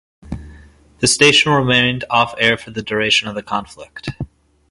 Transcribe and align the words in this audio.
The 0.97 1.05
station 1.05 1.51
remained 1.51 2.05
off-air 2.09 2.57
for 2.57 2.71
the 2.71 2.81
duration 2.81 3.27
of 3.27 3.35
the 3.35 3.43
conflict. 3.43 4.09